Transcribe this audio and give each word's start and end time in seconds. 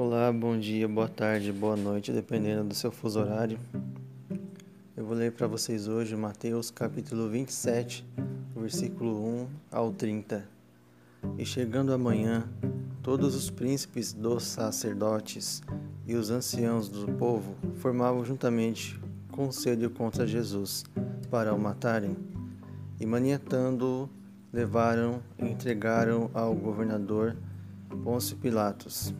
Olá, 0.00 0.32
bom 0.32 0.56
dia, 0.56 0.86
boa 0.86 1.08
tarde, 1.08 1.50
boa 1.50 1.74
noite, 1.74 2.12
dependendo 2.12 2.68
do 2.68 2.72
seu 2.72 2.92
fuso 2.92 3.18
horário. 3.18 3.58
Eu 4.96 5.04
vou 5.04 5.16
ler 5.16 5.32
para 5.32 5.48
vocês 5.48 5.88
hoje 5.88 6.14
Mateus 6.14 6.70
capítulo 6.70 7.28
27, 7.28 8.06
versículo 8.54 9.42
1 9.42 9.48
ao 9.72 9.90
30. 9.90 10.48
E 11.36 11.44
chegando 11.44 11.92
amanhã, 11.92 12.48
todos 13.02 13.34
os 13.34 13.50
príncipes 13.50 14.12
dos 14.12 14.44
sacerdotes 14.44 15.64
e 16.06 16.14
os 16.14 16.30
anciãos 16.30 16.88
do 16.88 17.12
povo 17.14 17.56
formavam 17.80 18.24
juntamente 18.24 19.00
conselho 19.32 19.90
contra 19.90 20.28
Jesus 20.28 20.84
para 21.28 21.52
o 21.52 21.58
matarem, 21.58 22.16
e 23.00 23.04
maniatando-o, 23.04 24.08
levaram 24.52 25.20
e 25.36 25.46
entregaram 25.46 26.30
ao 26.34 26.54
governador 26.54 27.36
Pôncio 28.04 28.36
Pilatos. 28.36 29.12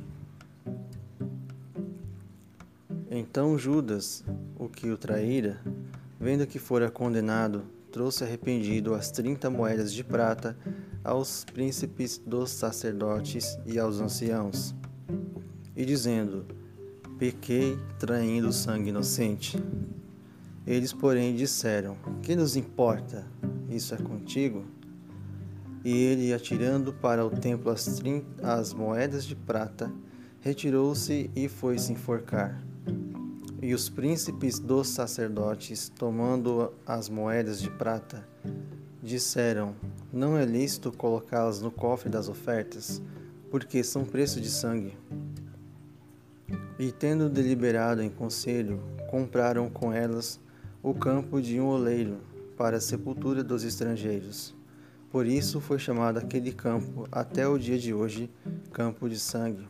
Então 3.18 3.58
Judas, 3.58 4.22
o 4.56 4.68
que 4.68 4.88
o 4.90 4.96
traíra, 4.96 5.60
vendo 6.20 6.46
que 6.46 6.56
fora 6.56 6.88
condenado, 6.88 7.64
trouxe 7.90 8.22
arrependido 8.22 8.95
as 8.95 9.10
trinta 9.10 9.50
moedas 9.50 9.92
de 9.92 10.04
prata 10.04 10.56
aos 11.02 11.45
príncipes 11.45 12.23
dos 12.24 12.48
sacerdotes 12.52 13.59
e 13.66 13.76
aos 13.76 14.00
anciãos, 14.00 14.73
e 15.74 15.84
dizendo: 15.84 16.46
Pequei 17.18 17.76
traindo 17.98 18.52
sangue 18.52 18.90
inocente. 18.90 19.60
Eles, 20.64 20.92
porém, 20.92 21.34
disseram: 21.34 21.96
Que 22.23 22.37
nos 22.37 22.54
importa? 22.54 23.26
Isso 23.68 23.96
é 23.96 23.98
contigo? 23.98 24.64
E 25.84 25.92
ele, 25.92 26.32
atirando 26.32 26.92
para 26.92 27.26
o 27.26 27.30
templo 27.30 27.73
as, 27.73 28.00
as 28.45 28.73
moedas 28.73 29.24
de 29.24 29.34
prata, 29.34 29.93
retirou-se 30.40 31.28
e 31.34 31.48
foi 31.48 31.80
se 31.80 31.93
enforcar. 31.93 32.68
E 33.60 33.74
os 33.74 33.88
príncipes 33.88 34.60
dos 34.60 34.88
sacerdotes, 34.88 35.88
tomando 35.88 36.73
as 36.87 37.09
moedas 37.09 37.60
de 37.60 37.68
prata, 37.68 38.26
disseram: 39.02 39.74
Não 40.12 40.38
é 40.38 40.45
lícito 40.45 40.92
colocá-las 40.92 41.60
no 41.60 41.70
cofre 41.70 42.09
das 42.09 42.28
ofertas, 42.28 43.02
porque 43.50 43.82
são 43.82 44.04
preço 44.04 44.40
de 44.40 44.48
sangue. 44.48 44.96
E 46.78 46.92
tendo 46.92 47.28
deliberado 47.28 48.00
em 48.00 48.09
conselho, 48.09 48.80
compraram 49.10 49.68
com 49.68 49.93
elas 49.93 50.38
o 50.80 50.95
campo 50.95 51.43
de 51.43 51.59
um 51.59 51.66
oleiro 51.66 52.18
para 52.56 52.76
a 52.76 52.80
sepultura 52.80 53.43
dos 53.43 53.65
estrangeiros. 53.65 54.54
Por 55.10 55.26
isso 55.26 55.60
foi 55.60 55.78
chamado 55.78 56.18
aquele 56.18 56.52
campo 56.52 57.09
até 57.10 57.48
o 57.48 57.59
dia 57.59 57.78
de 57.78 57.93
hoje 57.93 58.30
campo 58.72 59.09
de 59.09 59.18
sangue. 59.18 59.66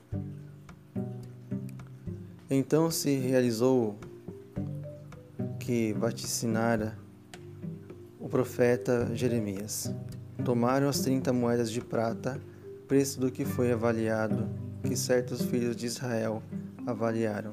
Então 2.51 2.91
se 2.91 3.15
realizou 3.17 3.97
que 5.61 5.93
vaticinara 5.93 6.99
o 8.19 8.29
profeta 8.29 9.15
Jeremias. 9.15 9.95
Tomaram 10.45 10.89
as 10.89 11.01
trinta 11.01 11.33
moedas 11.33 11.71
de 11.71 11.81
prata, 11.81 12.41
preço 12.87 13.21
do 13.21 13.31
que 13.31 13.45
foi 13.45 13.73
avaliado, 13.73 14.49
que 14.83 14.97
certos 14.97 15.43
filhos 15.43 15.77
de 15.77 15.87
Israel 15.87 16.43
avaliaram, 16.87 17.53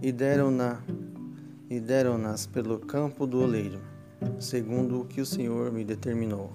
e 0.00 0.10
deram-na 0.10 0.82
e 1.68 1.80
deram-nas 1.80 2.46
pelo 2.46 2.78
campo 2.78 3.26
do 3.26 3.40
oleiro 3.40 3.92
segundo 4.38 5.00
o 5.00 5.04
que 5.04 5.20
o 5.20 5.26
Senhor 5.26 5.72
me 5.72 5.84
determinou. 5.84 6.52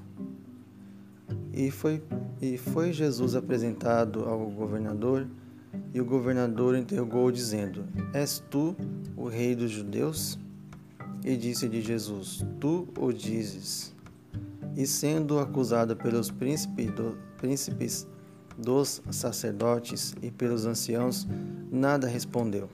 E 1.54 1.72
foi, 1.72 2.02
e 2.42 2.58
foi 2.58 2.94
Jesus 2.94 3.36
apresentado 3.36 4.26
ao 4.26 4.50
governador, 4.50 5.28
e 5.94 6.02
o 6.02 6.06
governador 6.06 6.76
interrogou, 6.76 7.32
dizendo: 7.32 7.86
És 8.14 8.44
tu 8.50 8.76
o 9.16 9.28
rei 9.28 9.56
dos 9.56 9.72
judeus? 9.72 10.40
E 11.24 11.36
disse-lhe 11.36 11.82
Jesus: 11.82 12.46
Tu 12.60 12.88
o 12.98 13.12
dizes. 13.12 13.96
E 14.76 14.86
sendo 14.86 15.40
acusado 15.40 15.96
pelos 15.96 16.30
príncipes, 16.30 16.92
do, 16.92 17.18
príncipes 17.38 18.08
dos 18.58 19.02
sacerdotes 19.10 20.16
e 20.22 20.30
pelos 20.30 20.66
anciãos, 20.66 21.28
nada 21.72 22.08
respondeu. 22.08 22.70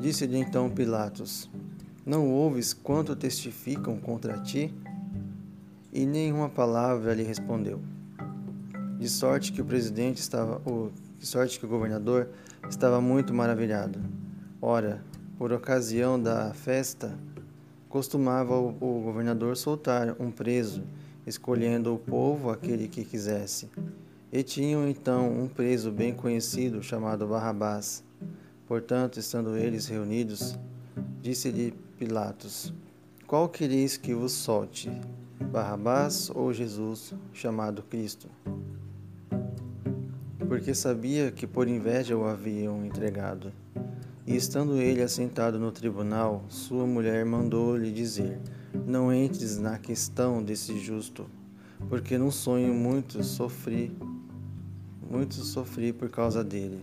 Disse-lhe 0.00 0.38
então 0.38 0.70
Pilatos: 0.70 1.50
não 2.06 2.30
ouves 2.30 2.74
quanto 2.74 3.16
testificam 3.16 3.96
contra 3.96 4.38
ti? 4.38 4.74
E 5.90 6.04
nenhuma 6.04 6.50
palavra 6.50 7.14
lhe 7.14 7.22
respondeu. 7.22 7.80
De 8.98 9.08
sorte 9.08 9.52
que 9.52 9.60
o 9.60 9.64
presidente 9.64 10.18
estava, 10.18 10.60
o, 10.68 10.90
de 11.18 11.26
sorte 11.26 11.58
que 11.58 11.66
o 11.66 11.68
governador 11.68 12.28
estava 12.68 13.00
muito 13.00 13.34
maravilhado. 13.34 13.98
Ora, 14.60 15.02
por 15.36 15.52
ocasião 15.52 16.20
da 16.20 16.54
festa, 16.54 17.12
costumava 17.88 18.56
o, 18.58 18.68
o 18.80 19.02
governador 19.02 19.56
soltar 19.56 20.16
um 20.18 20.30
preso, 20.30 20.82
escolhendo 21.26 21.94
o 21.94 21.98
povo 21.98 22.50
aquele 22.50 22.88
que 22.88 23.04
quisesse. 23.04 23.68
E 24.32 24.42
tinham 24.42 24.88
então 24.88 25.30
um 25.30 25.46
preso 25.46 25.92
bem 25.92 26.12
conhecido 26.12 26.82
chamado 26.82 27.26
Barrabás. 27.26 28.02
Portanto, 28.66 29.20
estando 29.20 29.56
eles 29.56 29.86
reunidos, 29.86 30.58
disse-lhe 31.20 31.72
Pilatos: 31.98 32.72
Qual 33.26 33.48
quereis 33.48 33.96
que 33.96 34.14
vos 34.14 34.32
solte, 34.32 34.90
Barrabás 35.40 36.30
ou 36.34 36.52
Jesus, 36.52 37.12
chamado 37.32 37.82
Cristo? 37.82 38.28
Porque 40.46 40.74
sabia 40.74 41.32
que 41.32 41.46
por 41.46 41.66
inveja 41.66 42.16
o 42.16 42.24
haviam 42.24 42.84
entregado. 42.84 43.52
E 44.26 44.36
estando 44.36 44.76
ele 44.80 45.02
assentado 45.02 45.58
no 45.58 45.72
tribunal, 45.72 46.44
sua 46.48 46.86
mulher 46.86 47.24
mandou-lhe 47.26 47.92
dizer: 47.92 48.40
Não 48.86 49.12
entres 49.12 49.58
na 49.58 49.78
questão 49.78 50.42
desse 50.42 50.78
justo, 50.78 51.26
porque 51.88 52.16
num 52.16 52.30
sonho 52.30 52.72
muito 52.72 53.22
sofri, 53.24 53.94
muito 55.10 55.34
sofri 55.34 55.92
por 55.92 56.08
causa 56.08 56.44
dele. 56.44 56.80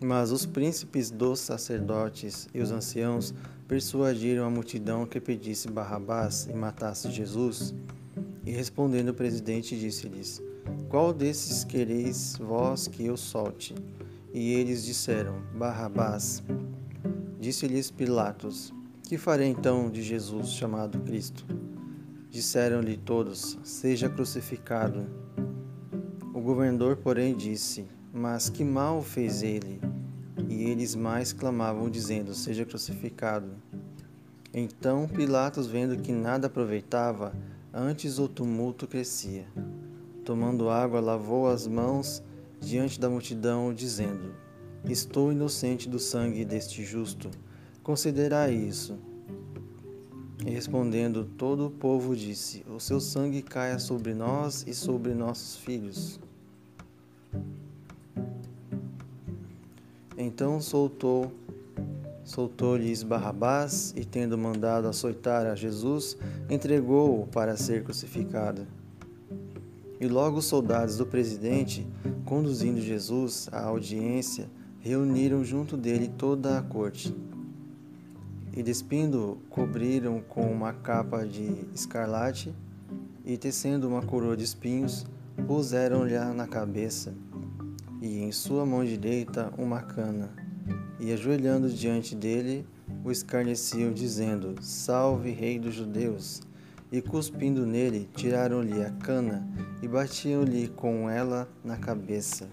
Mas 0.00 0.32
os 0.32 0.44
príncipes 0.44 1.10
dos 1.10 1.38
sacerdotes 1.38 2.48
e 2.52 2.60
os 2.60 2.72
anciãos 2.72 3.32
persuadiram 3.66 4.44
a 4.44 4.50
multidão 4.50 5.06
que 5.06 5.20
pedisse 5.20 5.68
Barrabás 5.70 6.46
e 6.50 6.52
matasse 6.52 7.10
Jesus. 7.10 7.74
E 8.44 8.50
respondendo 8.50 9.10
o 9.10 9.14
presidente, 9.14 9.78
disse-lhes: 9.78 10.42
Qual 10.88 11.12
desses 11.12 11.64
quereis 11.64 12.36
vós 12.38 12.88
que 12.88 13.04
eu 13.06 13.16
solte? 13.16 13.74
E 14.32 14.54
eles 14.54 14.84
disseram: 14.84 15.42
Barrabás. 15.54 16.42
Disse-lhes 17.38 17.90
Pilatos: 17.90 18.72
Que 19.02 19.18
farei 19.18 19.48
então 19.48 19.90
de 19.90 20.02
Jesus 20.02 20.50
chamado 20.50 21.00
Cristo? 21.00 21.44
Disseram-lhe 22.30 22.96
todos: 22.96 23.58
Seja 23.62 24.08
crucificado. 24.08 25.06
O 26.32 26.40
governador, 26.40 26.96
porém, 26.96 27.36
disse: 27.36 27.86
Mas 28.12 28.48
que 28.48 28.64
mal 28.64 29.02
fez 29.02 29.42
ele? 29.42 29.91
E 30.52 30.64
eles 30.68 30.94
mais 30.94 31.32
clamavam, 31.32 31.88
dizendo: 31.88 32.34
Seja 32.34 32.66
crucificado. 32.66 33.48
Então 34.52 35.08
Pilatos, 35.08 35.66
vendo 35.66 35.96
que 35.96 36.12
nada 36.12 36.46
aproveitava, 36.46 37.32
antes 37.72 38.18
o 38.18 38.28
tumulto 38.28 38.86
crescia. 38.86 39.46
Tomando 40.26 40.68
água, 40.68 41.00
lavou 41.00 41.48
as 41.48 41.66
mãos 41.66 42.22
diante 42.60 43.00
da 43.00 43.08
multidão, 43.08 43.72
dizendo: 43.72 44.34
Estou 44.84 45.32
inocente 45.32 45.88
do 45.88 45.98
sangue 45.98 46.44
deste 46.44 46.84
justo. 46.84 47.30
Considerai 47.82 48.52
isso. 48.52 48.98
E 50.44 50.50
respondendo, 50.50 51.24
todo 51.24 51.68
o 51.68 51.70
povo 51.70 52.14
disse: 52.14 52.62
O 52.68 52.78
seu 52.78 53.00
sangue 53.00 53.40
caia 53.40 53.78
sobre 53.78 54.12
nós 54.12 54.64
e 54.66 54.74
sobre 54.74 55.14
nossos 55.14 55.56
filhos. 55.56 56.20
Então 60.22 60.60
soltou 60.60 61.32
soltou-lhes 62.24 63.02
Barrabás 63.02 63.92
e, 63.96 64.04
tendo 64.04 64.38
mandado 64.38 64.86
açoitar 64.86 65.46
a 65.46 65.56
Jesus, 65.56 66.16
entregou-o 66.48 67.26
para 67.26 67.56
ser 67.56 67.82
crucificado. 67.82 68.64
E 70.00 70.06
logo 70.06 70.38
os 70.38 70.44
soldados 70.44 70.96
do 70.96 71.04
presidente, 71.04 71.84
conduzindo 72.24 72.80
Jesus 72.80 73.48
à 73.50 73.64
audiência, 73.64 74.48
reuniram 74.78 75.44
junto 75.44 75.76
dele 75.76 76.06
toda 76.16 76.56
a 76.56 76.62
corte. 76.62 77.12
E 78.56 78.62
despindo, 78.62 79.38
cobriram 79.50 80.20
com 80.20 80.42
uma 80.52 80.72
capa 80.72 81.26
de 81.26 81.66
escarlate 81.74 82.54
e, 83.24 83.36
tecendo 83.36 83.88
uma 83.88 84.02
coroa 84.02 84.36
de 84.36 84.44
espinhos, 84.44 85.04
puseram-lhe 85.48 86.16
na 86.32 86.46
cabeça 86.46 87.12
e 88.02 88.20
em 88.20 88.32
sua 88.32 88.66
mão 88.66 88.84
direita 88.84 89.50
uma 89.56 89.80
cana. 89.80 90.30
E 91.00 91.12
ajoelhando 91.12 91.70
diante 91.70 92.14
dele, 92.14 92.66
o 93.04 93.10
escarneciam, 93.10 93.92
dizendo: 93.92 94.56
Salve, 94.60 95.30
Rei 95.30 95.58
dos 95.58 95.74
Judeus! 95.74 96.42
e 96.92 97.00
cuspindo 97.00 97.64
nele, 97.64 98.06
tiraram-lhe 98.14 98.84
a 98.84 98.90
cana 98.90 99.48
e 99.80 99.88
batiam-lhe 99.88 100.68
com 100.68 101.08
ela 101.08 101.48
na 101.64 101.78
cabeça. 101.78 102.50